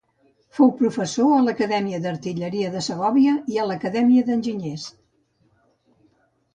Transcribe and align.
Fou 0.59 0.69
professor 0.79 1.33
a 1.35 1.41
l'Acadèmia 1.47 1.99
d'Artilleria 2.07 2.73
de 2.79 2.83
Segòvia 2.89 3.37
i 3.55 3.63
a 3.63 3.69
l'Acadèmia 3.71 4.27
d'Enginyers. 4.33 4.91